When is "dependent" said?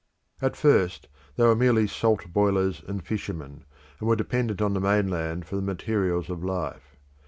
4.15-4.59